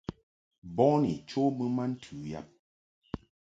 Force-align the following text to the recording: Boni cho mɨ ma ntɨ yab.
Boni 0.75 1.13
cho 1.27 1.41
mɨ 1.57 1.65
ma 1.75 1.83
ntɨ 1.91 2.15
yab. 2.31 2.47